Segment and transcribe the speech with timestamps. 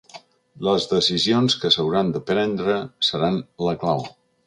[0.67, 2.81] Les decisions que s’hauran de prendre
[3.13, 4.07] seran la clau.